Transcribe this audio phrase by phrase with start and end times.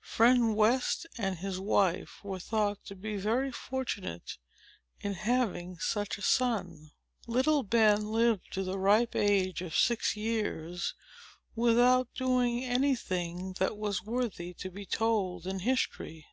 [0.00, 4.38] Friend West and his wife were thought to be very fortunate
[5.02, 6.92] in having such a son.
[7.26, 10.94] Little Ben lived to the ripe age of six years,
[11.54, 16.24] without doing any thing that was worthy to be told in history.